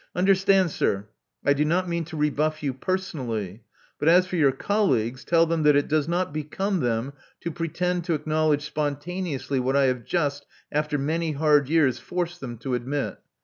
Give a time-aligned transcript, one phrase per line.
[0.15, 1.09] Understand, sir:
[1.45, 3.61] I do not mean to rebuff you personally.
[3.99, 8.03] But as for your colleagues, tell them that it does not become them to pretend
[8.05, 13.19] to acknowledge spontaneously what I have just, after many hard years, forced them to admit.